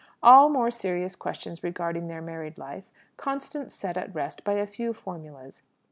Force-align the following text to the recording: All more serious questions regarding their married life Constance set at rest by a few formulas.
All 0.23 0.49
more 0.49 0.71
serious 0.71 1.15
questions 1.15 1.63
regarding 1.63 2.07
their 2.07 2.23
married 2.23 2.57
life 2.57 2.89
Constance 3.17 3.75
set 3.75 3.97
at 3.97 4.15
rest 4.15 4.43
by 4.43 4.53
a 4.53 4.65
few 4.65 4.93
formulas. 4.95 5.61